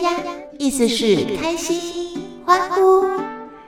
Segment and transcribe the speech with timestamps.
[0.00, 1.76] 呀呀，意思是开心、
[2.44, 3.04] 欢呼。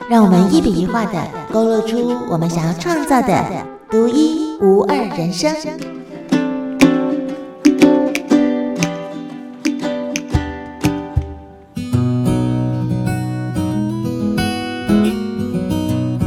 [0.09, 5.55] 让我们一笔一画的勾勒出我们想要创造的独一无二人生。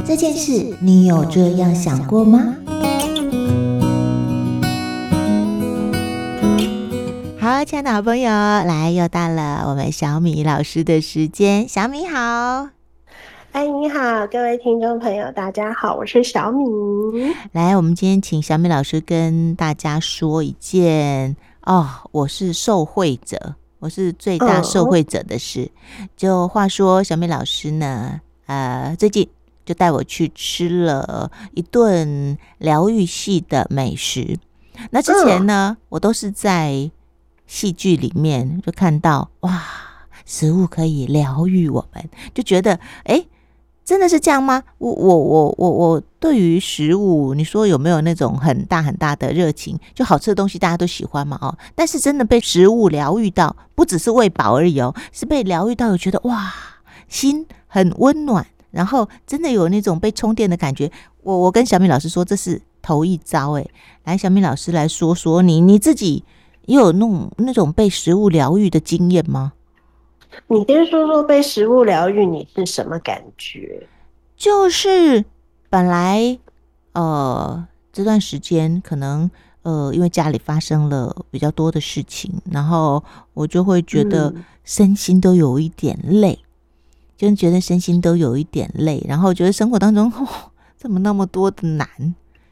[0.06, 2.56] 这件事，你有这样想过吗？
[7.57, 11.68] 好，亲爱的好朋友，来，又到了我们小米老师的时间。
[11.68, 12.70] 小米好，
[13.52, 16.64] 哎，你好，各位听众朋友，大家好，我是小米。
[17.54, 25.71] 来，我们今天请小米老师跟大家说一件哦，我是受惠者，我是最大受惠者的事。
[26.02, 29.28] 哦、就话说，小米老师呢，呃，最近
[29.66, 34.38] 就带我去吃了一顿疗愈系的美食。
[34.92, 36.92] 那之前呢，嗯、我都是在
[37.47, 39.63] 戏剧里面就看到哇，
[40.25, 43.25] 食物可以疗愈我们，就觉得哎，
[43.85, 44.61] 真的是这样吗？
[44.77, 49.80] 我我我我我对于食物，你说有没有那种很大很大的热情？
[49.95, 56.53] 就好吃的东西大家都喜欢嘛哦，但是真的被食物疗愈到，不只是喂饱而已哦，是被疗愈到，有觉得哇，
[57.07, 60.91] 心很温暖，然后真的有那种被充电的感觉。
[61.23, 63.66] 我我跟小米老师说，这是头一遭哎，
[64.03, 66.25] 来，小米老师来说说你你自己。
[66.67, 69.53] 你有那种那种被食物疗愈的经验吗？
[70.47, 73.87] 你先说说被食物疗愈，你是什么感觉？
[74.35, 75.23] 就是
[75.69, 76.38] 本来
[76.91, 79.31] 呃这段时间可能
[79.63, 83.01] 呃因为家里发生了比较多的事情，然后
[83.33, 84.33] 我就会觉得
[84.65, 91.88] 身心都有一点累，嗯、就觉得身心都有一点累，然后觉得生活当中哦怎么那么多的难。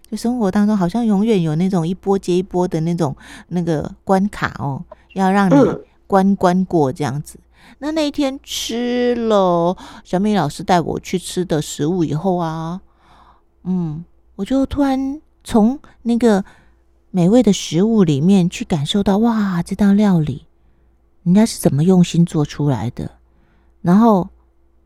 [0.09, 3.15] 就生活当中好像永远有那种一波接一波的那种
[3.47, 7.39] 那个关卡哦，要让你关关过这样子。
[7.79, 12.81] 那那一天吃了小米老师带我去吃的食物以后啊，
[13.63, 14.05] 嗯，
[14.35, 16.45] 我就突然从那个
[17.09, 20.45] 美味的食物里面去感受到，哇，这道料理
[21.23, 23.09] 人家是怎么用心做出来的，
[23.81, 24.29] 然后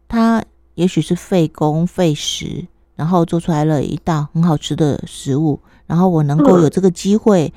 [0.08, 2.68] 他也许是费工费时。
[3.00, 7.54] 然后做出来了一道很好吃的食物，然后我能够有这个机会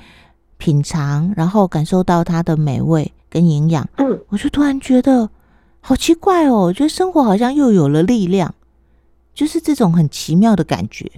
[0.57, 3.85] 品尝，然后感受到它的美味跟营养，
[4.29, 5.29] 我就突然觉得
[5.81, 8.55] 好奇怪哦，我觉得生活好像又有了力量，
[9.33, 11.11] 就是这种很奇妙的感觉。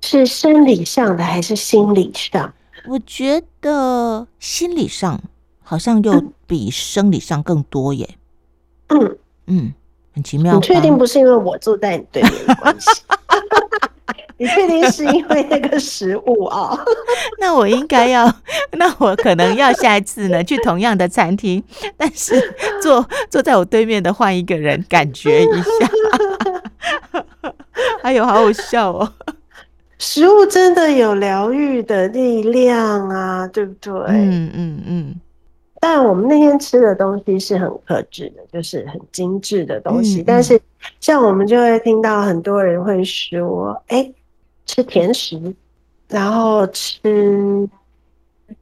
[0.00, 2.52] 是生理上的还是心理上？
[2.88, 5.22] 我觉得心理上
[5.62, 8.16] 好像又比生理上更多耶。
[8.88, 9.16] 嗯
[9.46, 9.72] 嗯，
[10.12, 10.56] 很奇妙。
[10.56, 12.88] 你确定不是因为我坐在你对面的关系？
[14.36, 16.76] 你确定是因为那个食物啊？
[17.38, 18.24] 那我应该要，
[18.72, 21.62] 那我可能要下一次呢，去同样的餐厅，
[21.96, 22.40] 但是
[22.82, 25.90] 坐坐在我对面的换一个人，感觉一下。
[28.02, 29.12] 哎呦好好笑哦！
[29.98, 33.92] 食物真的有疗愈的力量啊，对不对？
[34.08, 35.14] 嗯嗯嗯。
[35.80, 40.22] 但我们那天吃的东西是很克制的，就是很精致的东西。
[40.26, 40.60] 但是
[41.00, 44.14] 像我们就会听到很多人会说：“哎、欸，
[44.66, 45.54] 吃甜食，
[46.08, 47.68] 然后吃，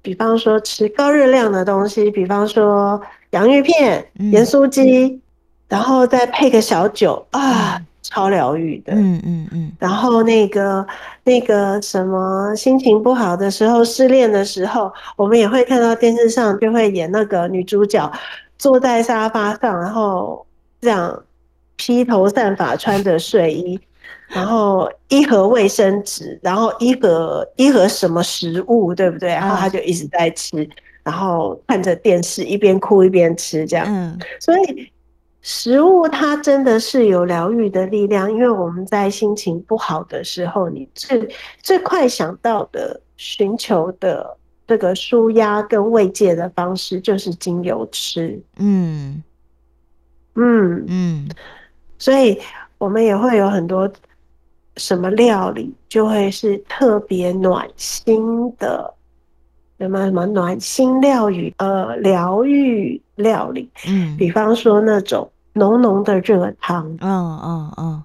[0.01, 5.21] 比方说吃高热量的东西，比方说洋芋片、盐酥鸡，
[5.69, 10.85] 然后再配个小酒啊。”超疗愈的，嗯嗯嗯，然后那个
[11.23, 18.13] 那个什么，心情不好的时候，失恋的时候，我们也会看到电视上就会演那个女主角
[18.59, 20.45] 坐在沙发上，然后
[20.81, 21.23] 这样
[21.77, 23.81] 披头散发，穿着睡衣，
[24.29, 29.29] 然后一盒卫生纸，然后一盒一盒什么食物，对不对？
[29.29, 30.69] 然后他就一直在吃，
[31.03, 34.91] 然后看着电视，一边哭一边吃，这样，嗯，所以。
[35.45, 41.29] 食物它真的是有疗愈的力量，因为我们在心情不好的时候，你最
[41.61, 44.37] 最快想到的寻求的
[44.69, 48.41] 这个舒压跟慰藉的方式，就是精油吃。
[48.59, 49.21] 嗯
[50.37, 51.29] 嗯嗯，
[51.99, 52.41] 所以
[52.83, 53.89] 我们也会有很多
[54.77, 58.93] 什么料理，就会是特别暖心的，
[59.79, 63.71] 什么什么暖心料理，呃，疗愈料理。
[63.87, 65.31] 嗯，比方说那种。
[65.55, 68.03] 浓浓的热汤，嗯嗯嗯，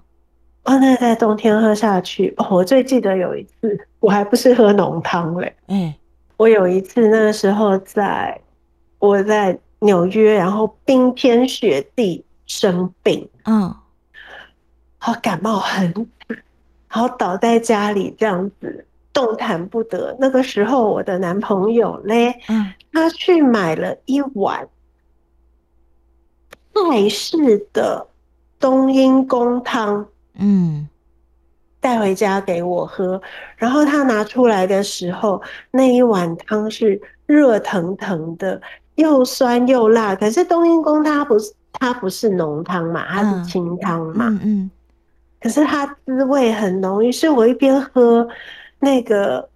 [0.64, 5.94] 哦，那在冬天喝下去，哦，我最记得有一次，我还不是喝浓汤嘞，嗯，
[6.36, 8.38] 我有一次那个时候在
[8.98, 13.74] 我在纽约，然后冰天雪地生病，嗯，
[14.98, 15.92] 好感冒很，
[16.88, 20.16] 然后倒在家里这样子动弹不得。
[20.20, 24.68] 那个时候我的男朋友嘞，嗯，他去买了一碗。
[26.74, 28.06] 泰式的
[28.60, 30.88] 冬阴功汤，嗯，
[31.80, 33.20] 带回家给我喝。
[33.56, 35.42] 然后他拿出来的时候，
[35.72, 38.60] 那一碗汤是热腾腾的，
[38.94, 40.14] 又酸又辣。
[40.14, 44.70] 可是冬阴功它不是它不是浓汤嘛，它是清汤嘛，嗯嗯。
[45.40, 48.26] 可是它滋味很浓，于是我一边喝
[48.80, 49.48] 那个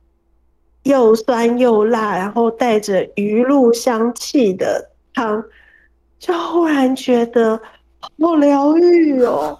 [0.85, 5.45] 又酸又辣，然后带着鱼露香气的汤，
[6.19, 7.61] 就忽然觉得
[8.21, 9.59] 好疗愈哦，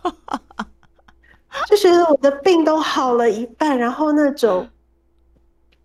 [1.69, 4.69] 就觉得我的病都好了一半，然后那种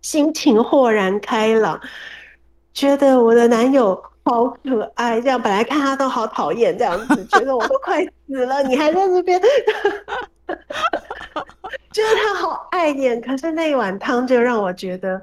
[0.02, 1.80] 心情豁然开朗，
[2.72, 9.40] 觉得我的男友好可爱，这样本来看他都好讨厌，这样子觉得我都快死了，你还在这边。
[11.90, 15.20] 就是他好爱念，可是那一碗汤就让我觉得，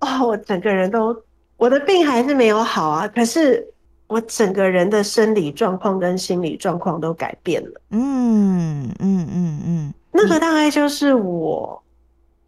[0.00, 1.16] 哦，我整个人都，
[1.56, 3.66] 我的病还是没有好啊，可是
[4.06, 7.80] 我整个人的生理状况跟心理状况都改变了。
[7.90, 11.82] 嗯嗯嗯嗯，那个大概就是我。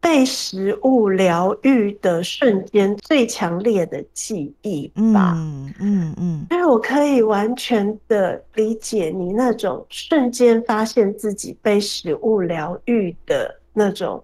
[0.01, 5.35] 被食物疗愈的瞬间，最强烈的记忆吧。
[5.37, 14.23] 嗯嗯嗯，因为我可以完全的理解你那种瞬间发现自己被食物疗愈的那种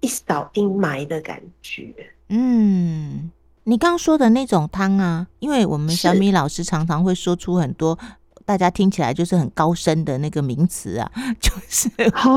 [0.00, 1.92] 一扫阴霾的感觉。
[2.28, 3.30] 嗯，
[3.64, 7.98] 你刚说的那种汤啊，因为我们小米老师常常会说出很多。
[8.50, 11.08] 大家听起来就是很高深的那个名词啊，
[11.38, 11.88] 就是，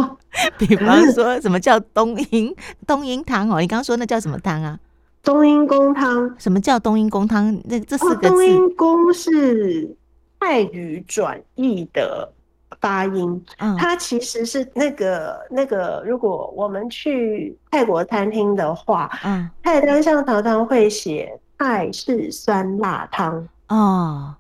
[0.60, 2.56] 比方说什么叫冬阴
[2.86, 3.60] 冬阴汤哦？
[3.60, 4.80] 你刚刚说那叫什么汤啊？
[5.24, 6.36] 冬阴功汤？
[6.38, 7.60] 什么叫冬阴功汤？
[7.66, 9.90] 那这四个字，冬阴功是
[10.40, 12.32] 泰语转译的
[12.80, 24.36] 发音，嗯，它其实是那个那个，如果我们去泰国餐厅的话，嗯，菜单上常常会写泰式酸辣汤哦，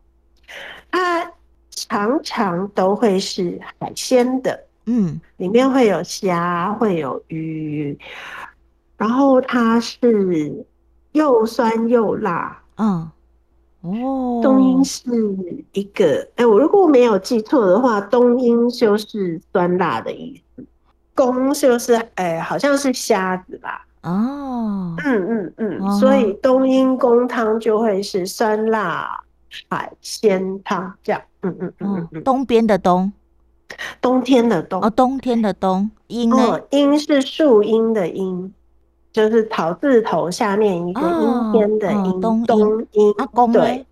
[0.91, 1.31] 它。
[1.75, 7.97] 常常都会是海鲜的，嗯，里面会有虾，会有鱼，
[8.97, 10.65] 然后它是
[11.13, 13.09] 又酸又辣，嗯，
[13.81, 15.01] 哦，冬阴是
[15.73, 20.65] 一个，哎、欸，我如果没有记错的话，冬阴就是酸辣的意思，
[21.15, 29.23] 公就是，哎、欸，好像是虾子吧，哦，嗯嗯嗯，哦、所以冬阴功汤就会是酸辣
[29.69, 31.21] 海鲜汤这样。
[31.43, 33.11] 嗯嗯嗯嗯，东边的东，
[34.01, 34.81] 冬天的冬。
[34.81, 36.59] 哦，冬天的冬，阴呢？
[36.71, 38.53] 阴是树荫的阴，
[39.11, 42.45] 就是草字头下面一个阴天的阴，冬
[42.93, 43.11] 阴。
[43.17, 43.85] 啊，公对，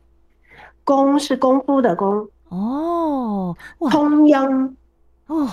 [0.83, 2.27] 功是功夫的功。
[2.49, 3.55] 哦，
[3.91, 4.75] 通央。
[5.27, 5.47] 哦，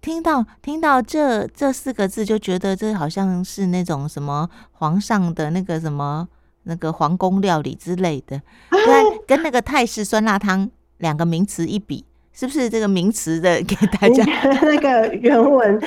[0.00, 6.28] 听到听到这这四个字就觉得这好像是那种什么皇上的那个什么
[6.64, 8.40] 那个皇宫料理之类的，
[8.70, 10.70] 对，跟那个泰式酸辣汤。
[11.02, 14.24] 两个名词一比，是不是这个名词的 给大家
[14.62, 15.82] 那个原文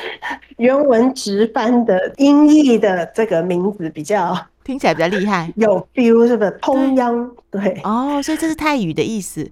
[0.57, 6.51] 原文直翻的音译的这个名字比较听起来比较厉害，有 feel 是不是？
[6.61, 9.49] 通央对哦，所以这是泰语的意思。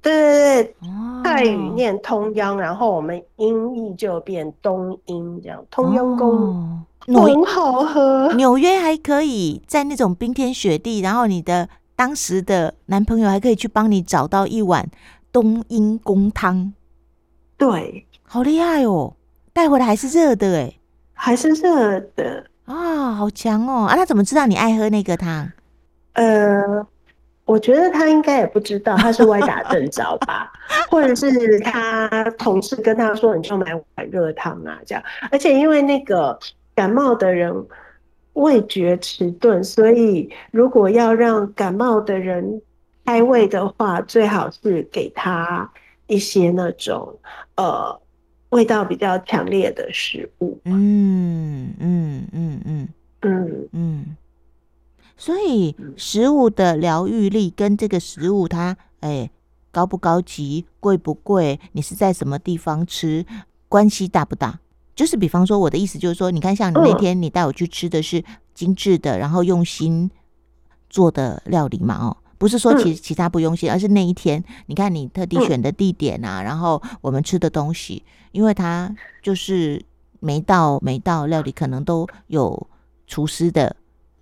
[0.00, 0.74] 对对对，
[1.22, 8.32] 泰语念通央，然后我们音译就变冬阴，这样通央公很好喝。
[8.34, 11.68] 纽约还可以在那种冰天雪地，然后你的。
[12.02, 14.90] 当时的男朋友还可以去帮你找到一碗
[15.30, 16.72] 冬阴功汤，
[17.56, 19.14] 对，好厉害哦！
[19.52, 20.74] 带回来还是热的哎，
[21.14, 23.86] 还是热的啊，好强哦！
[23.86, 25.52] 啊，他怎么知道你爱喝那个汤？
[26.14, 26.84] 呃，
[27.44, 30.52] 我觉得他应该也不知道，他是歪打正着吧，
[30.90, 35.04] 或者是他同事跟他说，你就买碗热汤啊，这样。
[35.30, 36.36] 而且因为那个
[36.74, 37.54] 感冒的人。
[38.34, 42.62] 味觉迟钝，所以如果要让感冒的人
[43.04, 45.70] 开胃的话，最好是给他
[46.06, 47.18] 一些那种
[47.56, 48.00] 呃
[48.50, 50.58] 味道比较强烈的食物。
[50.64, 52.88] 嗯嗯嗯嗯
[53.20, 54.16] 嗯嗯。
[55.16, 59.30] 所以食物的疗愈力跟这个食物它哎
[59.70, 63.24] 高不高级、贵不贵，你是在什么地方吃，
[63.68, 64.58] 关系大不大？
[64.94, 68.22] 就是比方说，我的意思就是说，你看，像你那天你带我去吃的是
[68.54, 70.10] 精致的，然后用心
[70.90, 79.82] 做的料理嘛，哦，不是说其其他不用心，而是那一天，你看你特地选的地点啊，然后我们吃的东西，因为它就是
[80.20, 82.66] 每道每道料理可能都有
[83.06, 83.74] 厨师的，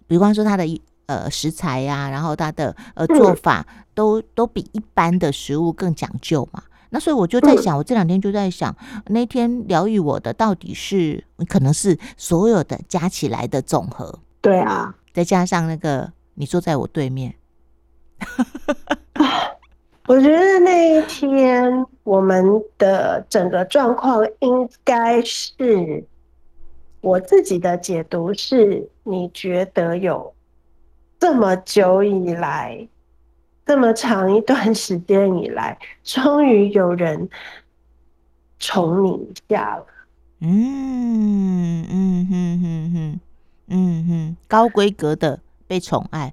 [0.06, 0.64] 比方说它的
[1.06, 6.62] 呃食材呀，然后它的呃做法都都比一般的食物更讲究嘛。
[6.90, 8.74] 那所以我就在想，我这两天就在想，
[9.06, 14.18] 那天疗愈我的到底是可能是所有的加起来的总和。
[14.40, 17.34] 对啊，再加上那个你坐在我对面，
[20.08, 22.44] 我觉得那一天我们
[22.78, 26.04] 的整个状况应该是，
[27.00, 30.34] 我自己的解读是，你觉得有
[31.18, 32.88] 这么久以来，
[33.70, 37.28] 这么长一段时间以来，终于有人
[38.58, 39.86] 宠你一下了。
[40.40, 43.20] 嗯嗯哼哼哼，
[43.68, 46.32] 嗯哼，高规格的被宠爱。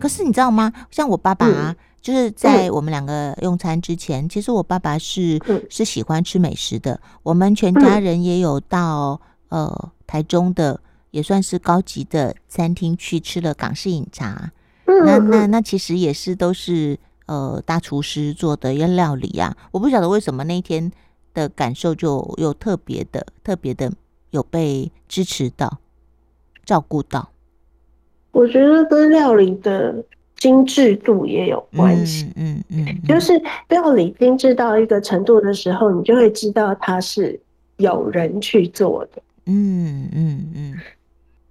[0.00, 0.72] 可是你知道吗？
[0.90, 1.76] 像我爸爸、啊，
[2.08, 5.38] 就是在我们两个用餐之前，其实我爸爸是
[5.68, 6.98] 是喜欢吃美食的。
[7.22, 14.50] 我们全家人也有到呃台中的，也算是高级的餐厅去吃了港式饮茶。
[14.86, 19.54] 那那那其实也是都是呃大厨师做的一个料理啊。
[19.70, 20.90] 我不晓得为什么那天
[21.34, 23.92] 的感受就有特别的特别的
[24.30, 25.78] 有被支持到、
[26.64, 27.28] 照顾到。
[28.30, 30.02] 我觉得跟料理的
[30.38, 33.32] 精致度也有关系，嗯嗯，嗯，就是
[33.68, 37.38] 料理精致到一个程度的时候，你就会知道它是
[37.78, 40.80] 有人去做的，嗯嗯嗯，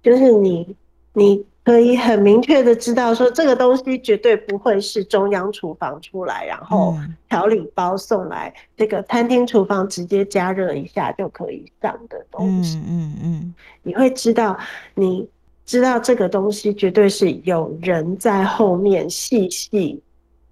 [0.02, 0.74] 就是你
[1.12, 6.96] 你可以很明确的知道说，这个东西绝对不会是中央厨房出来，然后
[7.28, 14.58] 调理包送来，这个餐厅厨房直接加热一下就可以上的东西，嗯嗯嗯，你会知道
[14.94, 15.28] 你。
[15.68, 20.02] 知道这个东西绝对是有人在后面细细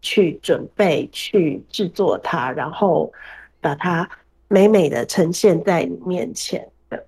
[0.02, 3.10] 去准备、去制作它，然后
[3.58, 4.06] 把它
[4.48, 7.02] 美美的呈现在你面前的。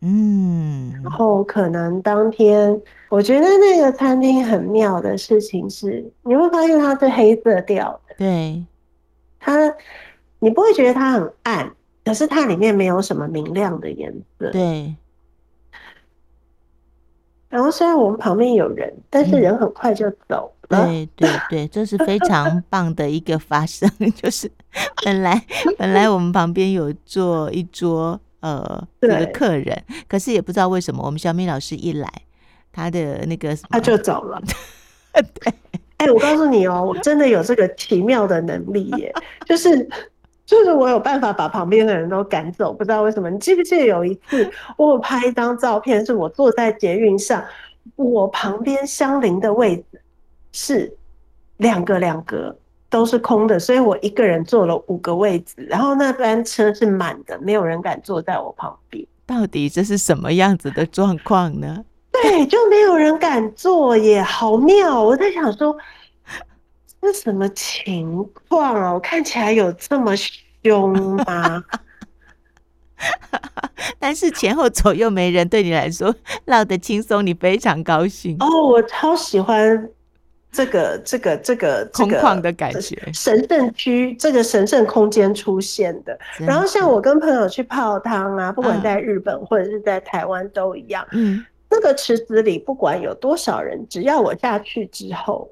[0.00, 8.16] 嗯，然后可能当天，我觉得那个餐厅很妙的事情是，你会发现它是黑色调的。
[8.18, 8.60] 对，
[9.38, 9.72] 它
[10.40, 11.72] 你不会觉得它很暗，
[12.04, 14.50] 可是它里面没有什么明亮的颜色。
[14.50, 14.92] 对。
[17.52, 20.86] 然后虽然我们旁边有人，但是人很快就走了。
[20.86, 24.50] 对对对，这是非常 棒的一个发生， 就是
[25.04, 25.38] 本来
[25.76, 32.10] 本来我们旁边有坐一桌呃这个客人，可是也不知道为什么，我们小米老师一来，
[32.72, 34.40] 他的那个他就走了。
[35.12, 35.52] 对，
[35.98, 39.12] 哎，我告诉你哦，我真的有这个奇妙的能力耶，
[39.44, 39.86] 就是。
[40.44, 43.30] 就是我有办法把旁边的人都赶走，不知道为什么。
[43.30, 47.42] 你记不记得有一次，我有拍一张照片，是我坐在捷运上，
[47.94, 50.00] 我旁边相邻的位置
[50.50, 50.96] 是
[51.58, 52.54] 两个两个
[52.90, 59.06] 都是空的，所以我一个人坐了五个位置，然后那班车是满的，没有人敢坐在我旁边。
[59.24, 61.84] 到底这是什么样子的状况呢？
[62.10, 65.02] 对，就没有人敢坐耶，好妙！
[65.02, 65.74] 我在想说。
[67.02, 68.94] 这什么情况啊？
[68.94, 70.14] 我看起来有这么
[70.62, 71.64] 凶吗？
[73.98, 78.46] 但是前后左右没人，对你来说闹得轻松，你非常高兴哦。
[78.68, 79.90] 我超喜欢
[80.52, 86.16] 这个这个这个空旷的感觉，神圣区这个神圣空间出现的。
[86.38, 91.04] 然后像我跟朋友去泡汤啊，不管在日本或者是在台湾都一样。
[91.10, 95.50] 嗯，那个池子里不管有多少人，只要我下去之后。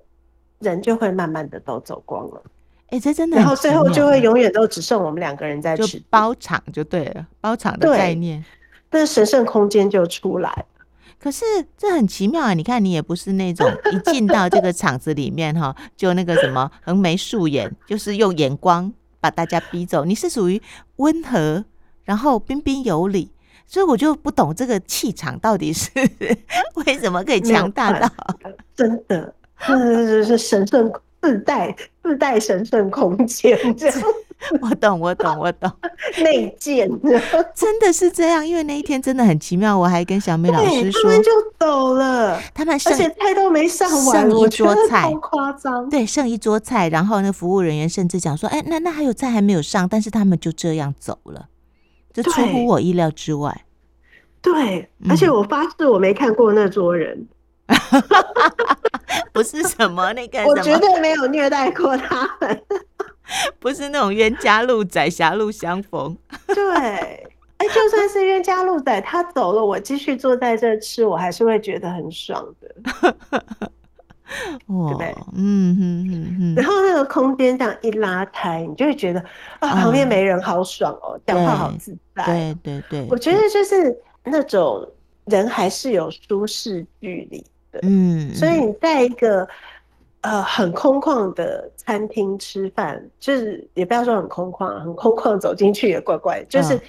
[0.61, 2.43] 人就会慢慢的都走光了，
[2.87, 8.45] 哎、欸，这真的，然后最后就会永远都只剩我们两个人在吃，就包场就对了，包场的概念，
[8.91, 10.65] 那神圣空间就出来了。
[11.19, 11.45] 可是
[11.77, 12.55] 这很奇妙啊！
[12.55, 18.91] 你看，你也不是那种一进到这个 场子里面哈，就那个什么横眉竖眼，就是用眼光
[19.21, 20.07] 把大家逼走。
[20.07, 20.61] 你是属于
[20.97, 21.63] 温和，
[22.05, 23.31] 然后彬彬有礼，
[23.67, 25.91] 所以我就不懂这个气场到底是
[26.87, 28.11] 为什么可以强大到
[28.75, 29.35] 真的。
[29.61, 33.99] 是是神圣自带自带神圣空间，这样。
[34.63, 35.71] 我懂我懂我懂。
[36.25, 36.89] 内建。
[37.55, 51.49] 真的是这样，因为那一天真的很奇妙，我还跟小美老师说，他们就走了，他们而且菜都没上完，剩一桌菜，夸张，对，剩一桌菜，然后那服务人员甚至讲说，哎、欸，那那还有菜还没有上，但是他们就这样走了，
[52.15, 53.67] 这出乎我意料之外。
[54.41, 57.29] 对，对而且我发誓我没看过那桌人。
[59.33, 62.63] 不是什么那个我绝对没有虐待过他们，
[63.59, 66.17] 不是那种冤家路窄，狭路相逢。
[66.47, 73.15] 对，哎、欸，就算是冤家路窄，他走了，我继续坐在这吃，我还是会觉得很爽的。
[74.31, 75.13] 对不对？
[75.35, 76.55] 嗯嗯嗯嗯。
[76.55, 79.19] 然后那个空间这样一拉开，你就会觉得
[79.59, 82.25] 啊，旁边没人，好爽哦，讲、嗯、话好自在。
[82.25, 84.89] 对对对，我觉得就是那种
[85.25, 87.45] 人还是有舒适距离。
[87.83, 89.49] 嗯，所以你在一个
[90.23, 96.81] 呃很空旷的餐厅吃饭，就是也不要说很空旷，很空旷走进去也怪怪，就是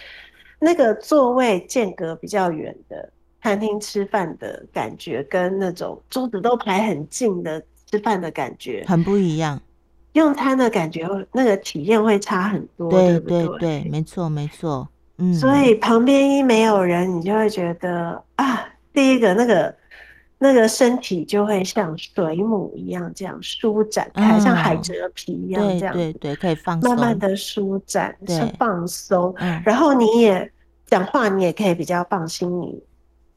[0.60, 3.10] 那个座位间隔比较远的
[3.42, 9.62] 餐厅吃饭的感觉，跟那种桌子都排很近的吃饭的感觉很不一样。
[10.14, 12.92] 用餐的感觉，那个体验会差很多。
[12.92, 14.88] 对对对对，没错没错。
[15.18, 19.74] 嗯，所以旁边一没有人，你就会觉得啊，第一个那个
[20.44, 25.94] 那个身体就会像水母一样这样舒展开，嗯、像海蜇皮一样这样。
[25.94, 29.36] 对对对，可以放松，慢慢的舒展，是放松。
[29.64, 30.52] 然后你也
[30.88, 32.82] 讲话，你也可以比较放心你。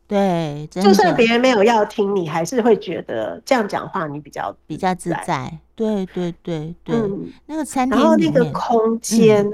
[0.07, 5.59] 对，就算别人没有要听，你还是会觉得这样讲话你比较比较自在。
[5.75, 9.47] 对对对对，嗯、那个餐厅，然后那个空间，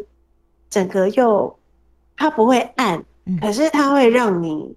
[0.68, 1.58] 整个又
[2.16, 4.76] 它不会暗，嗯、可是它会让你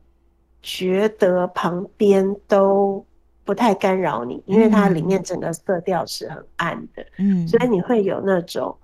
[0.63, 3.05] 觉得旁边都
[3.43, 8.75] 不太干扰你，嗯、因为它里面整个色调是很暗的，嗯，所以你会有那种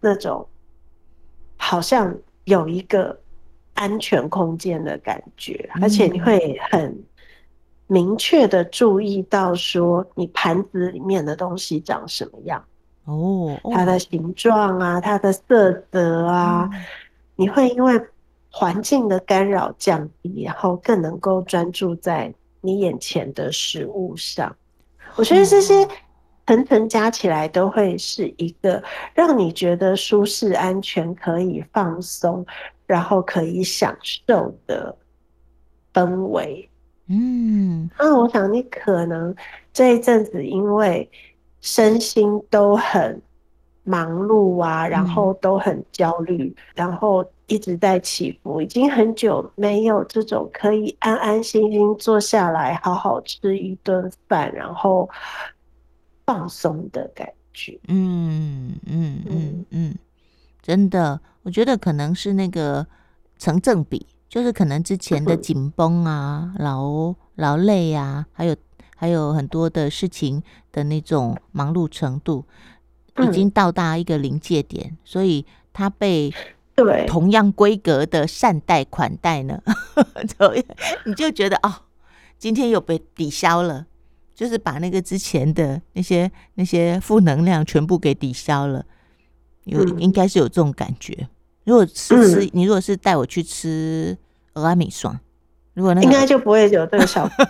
[0.00, 0.44] 那种
[1.56, 2.12] 好像
[2.46, 3.16] 有一个。
[3.78, 7.04] 安全空间的感觉，而且你会很
[7.88, 12.64] 明确的注意到说，你盘子里面的东西长什么样。
[13.04, 16.70] 哦，它的形状啊，它的色泽啊，
[17.34, 18.00] 你会因为
[18.58, 22.32] 环境的干扰降低，然后更能够专注在
[22.62, 24.56] 你眼前的食物上。
[25.16, 25.86] 我觉得这些
[26.46, 28.82] 层层加起来，都会是一个
[29.14, 32.46] 让你觉得舒适、安全、可以放松。
[32.86, 34.96] 然后可以享受的
[35.92, 36.70] 氛围，
[37.08, 39.34] 嗯，那我想你可能
[39.72, 41.10] 这一阵子因为
[41.60, 43.20] 身心都很
[43.82, 55.08] 忙碌啊，然后都很焦虑，然后一直在起伏，已经很久没有这种可以安安心心坐下来好好吃一顿饭，然后
[56.24, 57.78] 放松的感觉。
[57.86, 59.94] 嗯嗯嗯嗯嗯，
[60.60, 61.20] 真的。
[61.42, 62.84] 我觉得可能是那个
[63.38, 68.56] 成正比，就是可能之前的紧绷啊、劳劳累啊，还有
[68.96, 72.44] 还有很多的事情的那种忙碌程度，
[73.22, 76.34] 已经到达一个临界点，嗯、所以他被
[76.76, 77.06] 对。
[77.06, 79.60] 同样规格的善待款待呢，
[81.04, 81.74] 你就觉得哦，
[82.38, 83.86] 今天又被抵消了，
[84.34, 88.84] 就是把那个之前的那些那些负能量全部给抵消了，
[89.64, 91.28] 有应该是有这种感觉。
[91.64, 94.16] 如果是吃，你如果是带我去吃
[94.54, 95.10] 蚵仔面线，
[95.74, 97.46] 如果那个应该就不会有这个效果。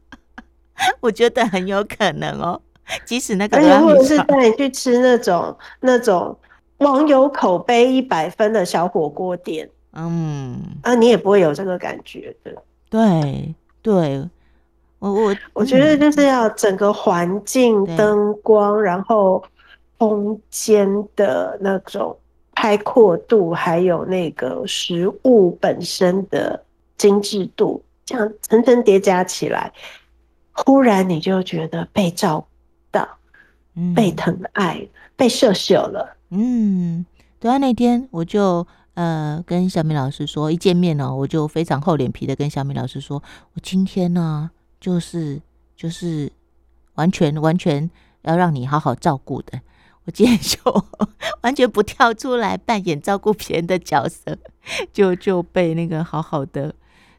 [1.00, 2.58] 我觉得很有可能哦，
[3.04, 6.38] 即使那个，而且或者是带你去吃那种那种
[6.80, 12.54] 网友口碑一百分的小火锅店，嗯，啊，你也不会有这个感觉的。
[12.90, 14.28] 对，对
[14.98, 19.42] 我我我觉得就是要整个环境、灯光，然后
[19.96, 22.14] 空间的那种。
[22.52, 26.62] 开阔度，还有那个食物本身的
[26.98, 29.72] 精致度，这样层层叠加起来，
[30.52, 32.46] 忽然你就觉得被照顾
[32.90, 33.08] 到，
[33.76, 36.14] 嗯、被疼爱，被秀秀了。
[36.30, 37.04] 嗯，
[37.38, 43.22] 对啊，那天我就呃跟小米老师说，一见面呢、喔，我就非常厚脸皮的跟小米老师说，
[43.54, 45.40] 我今天呢、啊，就是
[45.76, 46.30] 就是
[46.94, 47.90] 完全完全
[48.22, 49.60] 要让你好好照顾的。
[50.06, 50.58] 我今天就
[51.42, 54.38] 完全不跳出来扮演照顾别人的角色，
[54.92, 56.74] 就就被那个好好的，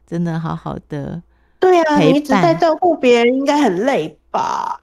[0.06, 1.22] 真的好好的。
[1.60, 4.80] 对啊，你一直在照顾别人，应该很累吧？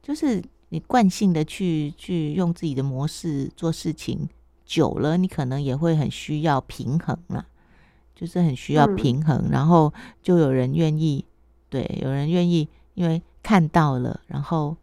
[0.00, 4.26] 就是你惯性的去去用自己的模式做事情
[4.64, 7.46] 久了，你可能也会很需要平衡了，
[8.14, 9.48] 就是很需要平衡。
[9.48, 11.26] 嗯、然后就有人愿意，
[11.68, 14.76] 对，有人愿意，因为看到了，然后。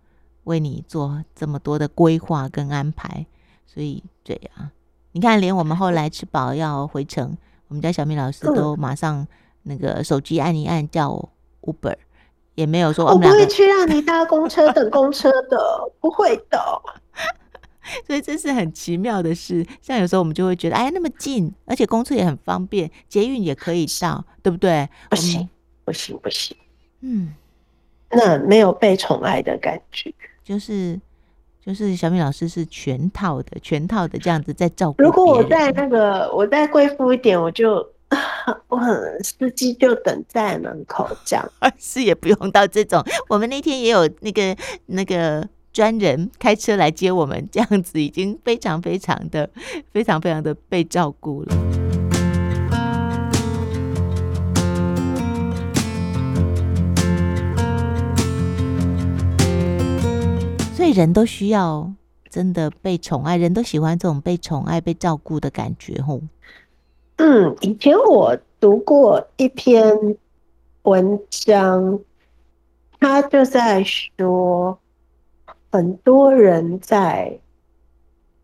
[0.45, 3.23] 为你做这么多的规划跟安排，
[3.67, 4.71] 所以对啊，
[5.11, 9.27] 你看，连我们后来吃饱要回程，我们家小米老师都马上
[9.63, 11.29] 那个手机按一按叫
[11.61, 11.95] Uber，
[12.59, 15.57] 也没有说我，我不会去让你搭公车等公车的，
[16.01, 16.59] 不会的。
[18.05, 24.87] 所以这是很奇妙的事，像有时候我们就会觉得，哎，那么近，而且公车也很方便，捷运也可以到，对不对？
[25.09, 25.47] 不行，
[25.85, 26.55] 不行，不行。
[26.99, 27.33] 嗯，
[28.11, 30.13] 那没有被宠爱的感觉。
[30.43, 30.99] 就是
[31.65, 35.01] 就是小米老师是全套的，全套的这样子在照顾。
[35.01, 37.87] 如果我在那个我再贵妇一点，我就
[38.67, 38.79] 我
[39.23, 43.03] 司机就等在门口这样， 是也不用到这种。
[43.27, 44.55] 我们那天也有那个
[44.87, 49.47] 那个专人开车来接我们，这样子已经非常非常的
[49.91, 51.55] 非常非常的被照顾了。
[60.75, 61.93] 所以人都需要
[62.31, 66.21] 真的被宠爱，人都喜欢这种被宠爱、被照顾的感觉，吼。
[67.19, 70.17] 嗯，以前我读过一篇
[70.83, 71.99] 文章，
[72.97, 74.79] 他就在说，
[75.69, 77.37] 很多人在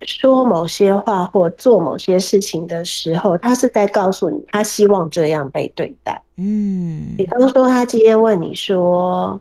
[0.02, 6.22] 说某些话或做某些事情的时候，他是在告诉你，他希望这样被对待。
[6.36, 9.40] 嗯，比方说，他今天问你说：“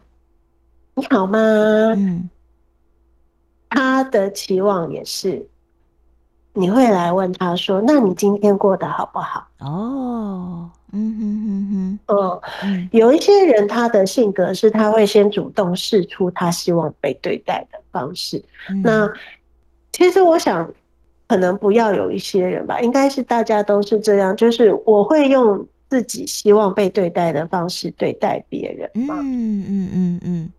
[0.94, 1.38] 你好吗？”
[1.98, 2.30] 嗯，
[3.68, 5.48] 他的期望也是。
[6.56, 12.40] 你会来问他说：“那你今天过得好不好？”哦，嗯哼哼哼，哦，
[12.92, 18.40] 有一些人他的性格是他会先主动释出他希望被对待的方式。
[18.70, 19.12] 嗯、那
[19.90, 20.72] 其实我想，
[21.26, 29.16] 可能不要有一些人吧，应该是大家都是这样，就是我会用自己希望被对待的方式对待别人嘛。
[29.20, 30.52] 嗯嗯嗯嗯。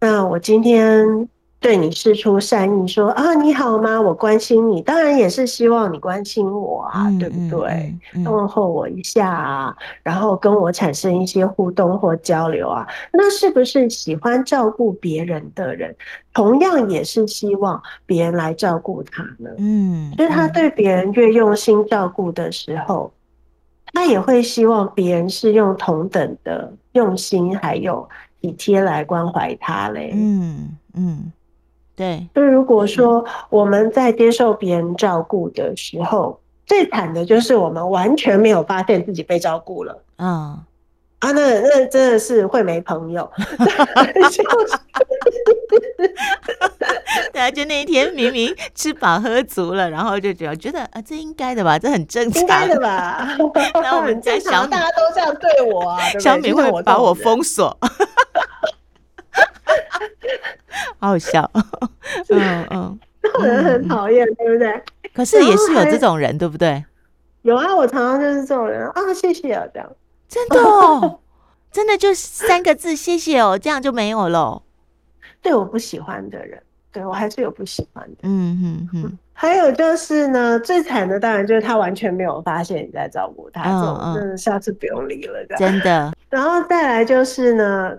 [0.00, 1.28] 那我今天。
[1.60, 4.00] 对你释出善意，说啊，你好吗？
[4.00, 7.94] 我关心你，当然也是希望你关心我啊，嗯、对不对？
[8.24, 15.94] 问候我一下啊，然后跟我产生一些互动或交流啊，那是不是喜欢照顾别人的人，
[16.32, 19.50] 同样也是希望别人来照顾他呢？
[19.58, 23.12] 嗯，所以他对别人越用心照顾的时候，
[23.92, 28.08] 他也会希望别人是用同等的用心还有
[28.40, 30.12] 体贴来关怀他嘞。
[30.14, 31.30] 嗯嗯。
[32.00, 40.02] 对，就如果说我们在接受别人照顾的时候，最惨的就是我们完全没有发现自己被照顾了。
[40.16, 40.58] 嗯，
[41.18, 43.30] 啊，那那真的是会没朋友。
[47.34, 53.28] 对啊，就那一天明明吃饱喝足了，然后就觉得觉得啊，这应该的吧，这很正常，应该的吧。
[53.82, 57.76] 那我们在想，大家都这样对我啊，小米会把我封锁。
[60.98, 61.50] 好好笑，
[62.28, 64.82] 嗯 嗯，那人很讨厌，对不对？
[65.14, 66.84] 可是也是有这种人，对不对？
[67.42, 69.90] 有啊，我常常就是这种人啊，谢谢啊，这样
[70.28, 71.20] 真的哦，
[71.72, 74.62] 真的就三个字，谢谢哦，这样就没有了。
[75.42, 79.18] 对我不喜欢的人，对我还是有不喜欢的，嗯嗯嗯。
[79.32, 86.12] 还有就是呢，最惨的当然就是他完全没有发现你在照顾他，这种真的下次不用理了，真的。
[86.28, 87.96] 然后再来就是呢。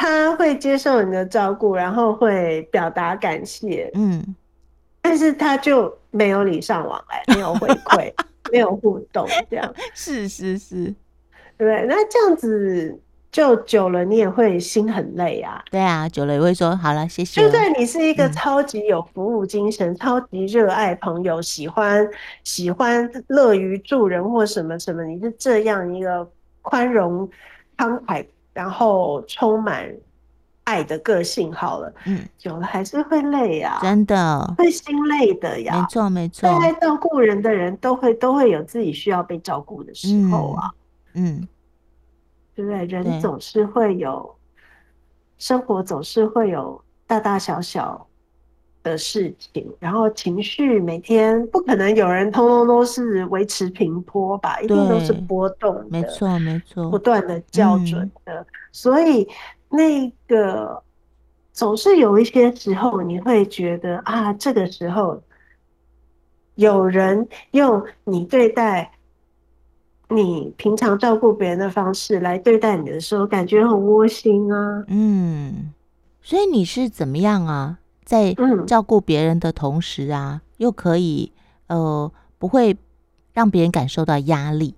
[0.00, 4.34] 他会接受你的照顾，然后会表达感谢，嗯，
[5.02, 8.10] 但是他就没有礼尚往来，没有回馈，
[8.50, 10.94] 没有互动，这样 是是是，
[11.58, 11.84] 对？
[11.86, 12.98] 那这样子
[13.30, 15.62] 就久了，你也会心很累啊。
[15.70, 17.42] 对啊，久了也会说好了，谢谢。
[17.42, 22.08] 就算你是一个超级有服务精神、嗯、超级热爱朋友、喜欢
[22.42, 26.26] 喜欢乐于助人或什么什么，你是这样一个
[26.62, 27.28] 宽容
[27.76, 28.24] 慷慨。
[28.52, 29.92] 然后充满
[30.64, 36.48] 爱的个性，好了，嗯，久了还是会累呀，真的会心累的呀，没错没错。
[36.60, 40.70] 爱照顾人的人都会都会有自己需要被照顾的时候啊，
[41.14, 41.46] 嗯，
[42.54, 42.84] 对不对？
[42.84, 44.36] 人总是会有，
[45.38, 48.06] 生活总是会有大大小小
[48.82, 59.28] 的事情，然后情绪每天不可能有人通通都是维持平坡吧，一定都是波动的，没错没错，不断的校准的，嗯、所以
[59.68, 60.82] 那个
[61.52, 65.22] 总是有一些时候你会觉得啊，这个时候
[66.54, 68.92] 有人用你对待
[70.08, 74.84] 你平常照顾别人的方式来对待你的时候，感觉很窝心啊。
[74.88, 75.72] 嗯，
[76.22, 77.78] 所以你是怎么样啊？
[78.10, 78.34] 在
[78.66, 81.30] 照顾别人的同时啊，又可以
[81.68, 82.76] 呃不会
[83.32, 84.74] 让别人感受到压力。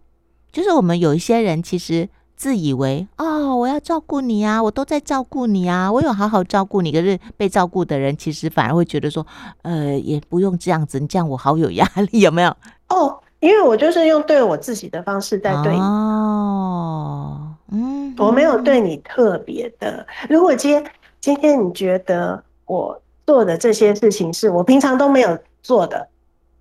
[0.52, 6.92] 就是我们有一些人其实自以为哦，我要照顾你啊，我都在照顾你啊，我有好好照顾你。
[6.92, 9.26] 可是被照顾的人其实反而会觉得说，
[9.62, 12.54] 呃，也不用这样子，你这样我好有压力， 有没有？
[12.90, 15.80] 哦，因为我就是用对我自己的方式在对你。
[15.80, 20.06] 哦，嗯，我没有对你特别的。
[20.28, 20.84] 如果今天
[21.18, 23.01] 今天你觉得我。
[23.26, 26.08] 做的这些事情是我平常都没有做的，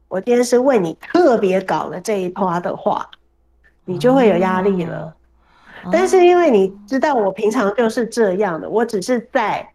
[0.07, 3.09] 我今天是为你特别搞了这一趴的话，
[3.85, 5.15] 你就会有压力了。
[5.91, 9.67] 但是因为你知道我平常就是这样的，我只是在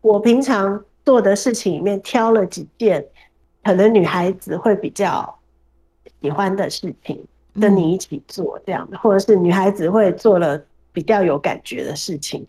[0.00, 3.04] 我平常做的事情里面挑了几件
[3.64, 5.38] 可能女孩子会比较
[6.22, 7.26] 喜欢的事情，
[7.60, 12.46] 跟你一起做这样的，或者是女孩子会做了比较有感觉的事情，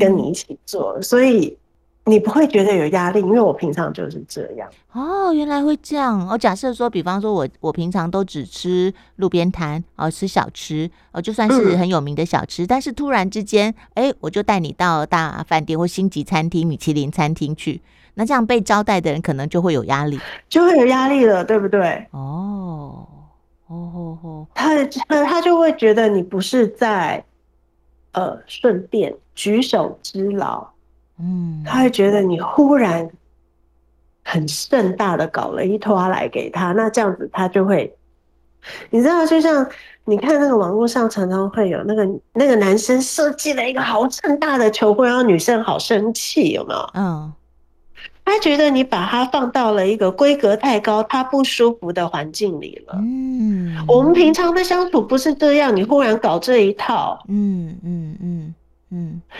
[0.00, 1.58] 跟你一起做，所以。
[2.08, 4.68] 你不会觉得有压力，因为我平常就是这样。
[4.92, 6.26] 哦，原来会这样。
[6.28, 17.80] 哦假设说，比方说我我平常都只吃路边摊，哦，吃小吃，哦，就算是很有名的小吃，嗯、但是突然之间，哎，我就带你到大饭店或星级餐厅、米其林餐厅去，
[18.14, 20.18] 那这样被招待的人可能就会有压力，
[20.48, 22.06] 就会有压力了，对不对？
[22.12, 23.06] 哦，
[23.66, 27.22] 哦哦哦，他他他就会觉得你不是在
[28.12, 30.66] 呃顺便举手之劳，
[31.20, 33.08] 嗯，他会觉得你忽然
[34.24, 37.96] 很盛大的搞了一拖来给他，那这样子他就会，
[38.90, 39.66] 你知道，就像
[40.04, 46.90] 你看那个网络上常常会有那个那个男生设计了一个好盛大的求婚，然后女生好生气，有没有？
[46.94, 47.32] 嗯。
[48.24, 52.94] 他觉得你把他放到了一个规格太高、他不舒服的环境里了。
[52.98, 57.18] 嗯，我们平常的相处不是这样，你忽然搞这一套。
[57.28, 58.54] 嗯嗯嗯嗯，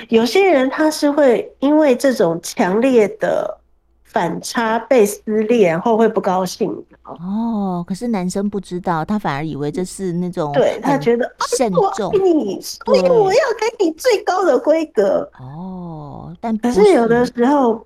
[0.08, 3.58] 有些人他是会因为这种强烈的
[4.04, 6.70] 反差被撕裂，然后会不高兴。
[7.02, 15.30] 哦，可是男生不知道，他反而以为这是那种对他觉得慎重，你所以我要给你最高的规格。
[15.38, 17.84] 哦，但可是有的时候。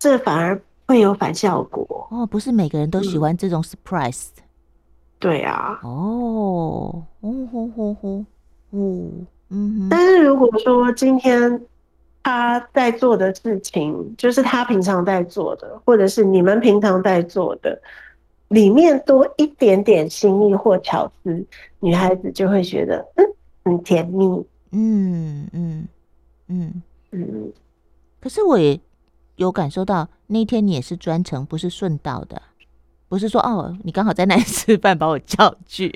[0.00, 4.28] 这反而会有反效果哦，不是每个人都喜欢这种 surprise。
[4.36, 4.44] 嗯、
[5.18, 8.24] 对啊，哦，呼呼呼呼，
[8.70, 9.88] 嗯嗯。
[9.90, 11.60] 但是如果说今天
[12.22, 17.80] 他在做的事情，就是他平常在做的，或者是你们平常在做的，
[18.48, 21.44] 里面多一点点心意或巧思，
[21.80, 23.26] 女孩子就会觉得嗯
[23.64, 24.26] 很甜蜜，
[24.72, 25.88] 嗯嗯
[26.48, 26.82] 嗯
[27.12, 27.52] 嗯。
[28.20, 28.80] 可是我也。
[29.38, 32.42] 有感受到那天你也是专程，不是顺道的，
[33.08, 35.88] 不是说哦，你刚好在那里吃饭，把我叫去，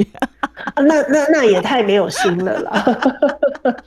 [0.77, 2.85] 那那那也太没有心了啦。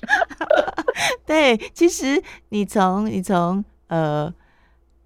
[1.26, 4.34] 对，其实你从你从呃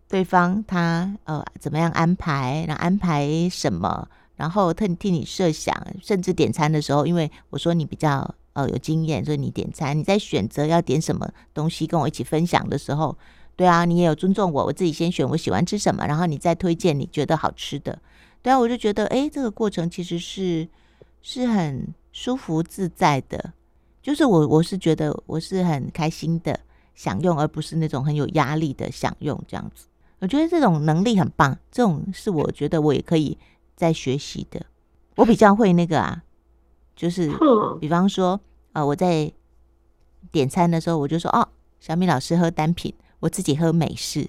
[0.08, 13.18] 对方他呃怎么样安排，然后安排什么，然后替替你设想，甚至点餐的时候，因为我说你比较呃有经验，所以你点餐，你在选择要点什么东西跟我一起分享的时候。
[13.56, 18.00] 对啊，你也有尊重我，我自己先选我喜欢吃什么，然后你再推荐你觉得好吃的。
[18.42, 20.66] 对啊，我就觉得，哎，这个过程其实是
[21.22, 23.54] 是很舒服自在的，
[24.02, 26.60] 就是我我是觉得我是很开心的
[26.96, 29.86] 享用，而不是那种很有压力的享用这样子。
[30.20, 33.38] 我觉得这种能力很棒，这种是我觉得我也可以
[33.76, 34.66] 在学习的。
[35.16, 36.24] 我比较会那个啊，
[36.96, 37.32] 就是
[37.80, 38.40] 比方说，
[38.74, 39.32] 呃，我在
[40.32, 41.48] 点餐的时候，我就说，哦，
[41.80, 42.94] 小米老师喝单品。
[43.22, 44.26] 我自己喝美式，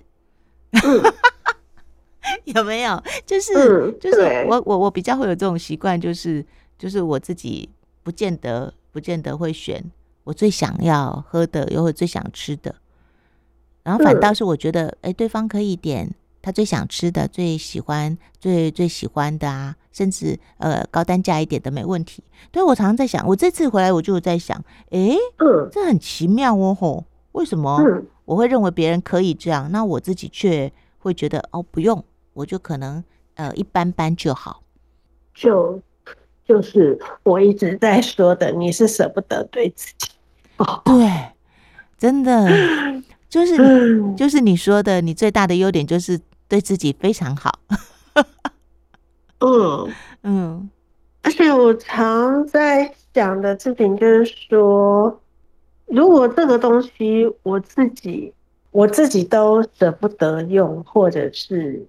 [2.42, 3.00] 有没有？
[3.24, 6.44] 就是、嗯、就是我我我比较会有这种习惯，就是
[6.80, 7.68] 就是我自己
[8.02, 9.84] 不见得不见得会选
[10.24, 12.74] 我最想要喝的，又或最想吃的，
[13.82, 22.24] 然后反倒是我觉得，哎、嗯欸，对方可以点他最想吃的、最喜欢、最最喜欢的啊，甚至呃高单价一点的没问题。
[22.50, 24.56] 对，我常常在想，我这次回来我就在想，
[24.90, 27.78] 哎、欸，嗯，这很奇妙哦，吼，为什么？
[27.84, 33.02] 嗯我会认为别人可以这样，那我自己却会觉得哦，不用，我就可能
[33.34, 34.62] 呃一般般就好。
[35.34, 35.82] 就
[36.50, 40.08] 就是我一直在说的，你是舍不得对自己。
[40.56, 41.08] 哦，对，
[41.96, 42.48] 真的
[43.30, 47.60] 就是、嗯、就是你说的，你最大的优点就是对自己非常好。
[49.38, 49.88] 嗯
[50.24, 50.70] 嗯，
[51.22, 55.20] 而且我常在想的事情就是说。
[55.92, 58.32] 如果这个东西我自己
[58.70, 61.84] 我自己都舍不得用，或者是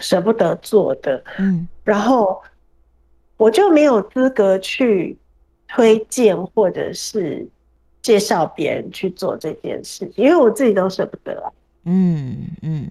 [0.00, 2.42] 舍不得做的，嗯，然后
[3.36, 5.16] 我就没有资格去
[5.68, 7.46] 推荐或者是
[8.02, 11.52] 介绍别人去做这件事，因为我自己都舍不得啊，
[11.84, 12.90] 嗯嗯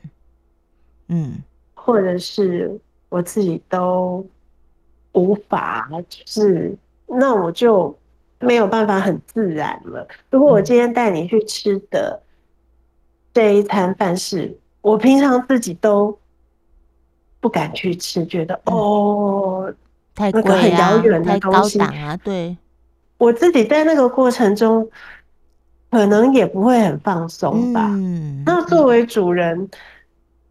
[1.07, 2.79] 嗯，或者是
[3.09, 4.25] 我自己都
[5.13, 6.77] 无法，就是
[7.07, 7.97] 那我就。
[8.39, 10.05] 没有办法很自然了。
[10.29, 12.21] 如果我今天带你去吃的
[13.33, 16.19] 这一餐饭是我平常自己都
[17.39, 19.73] 不敢去吃，觉得哦，
[20.15, 22.17] 太贵啊，很遥远的东西，太高档啊。
[22.17, 22.57] 对，
[23.17, 24.89] 我自己在那个过程中
[25.91, 27.89] 可能也不会很放松吧。
[27.91, 29.69] 嗯，那作为主人，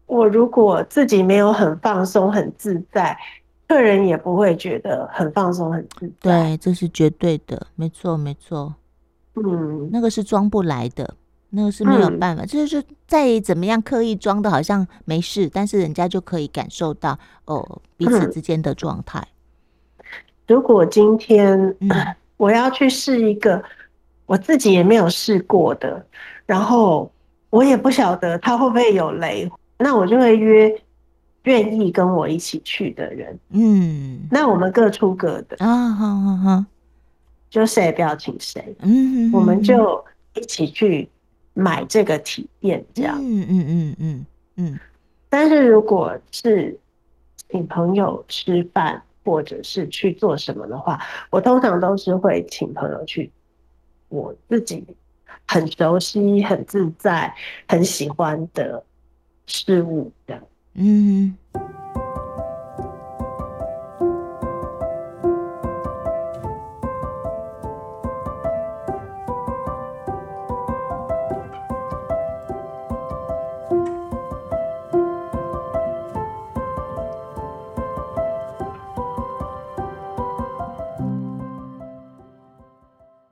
[0.05, 3.17] 我如果自己没有很放松、很自在。
[3.65, 6.49] 客人也不会觉得很放松、很自在。
[6.49, 8.75] 对，这是绝对的，没错，没错。
[9.35, 11.15] 嗯，那个是装不来的，
[11.49, 12.43] 那个是没有办法。
[12.43, 19.32] 嗯、就是再怎么样刻意装的，好像没事，但是人家就可以感受到哦，彼此之间的状态、嗯。
[20.47, 21.89] 如果今天、嗯、
[22.37, 23.63] 我要去试一个
[24.25, 26.05] 我自己也没有试过的，
[26.45, 27.11] 然后
[27.49, 30.75] 我也不晓得他会不会有雷，那我就会约。
[31.43, 35.57] 愿意跟我一起去的人，嗯，那我们各出各的。
[35.59, 36.65] 啊，好好好，
[37.49, 40.01] 就谁也不要请谁，嗯，我们就
[40.35, 41.09] 一起去
[41.53, 44.25] 买这个体验，这样，嗯嗯嗯嗯
[44.55, 44.79] 嗯。
[45.27, 46.79] 但是如果是
[47.49, 53.31] 请朋友吃饭，或者是去做什么的话，我通常都是会请朋友去
[54.09, 54.85] 我自己
[55.47, 57.33] 很熟悉、很自在、
[57.67, 58.83] 很喜欢的
[59.45, 60.41] 事物的。
[60.73, 61.37] 嗯。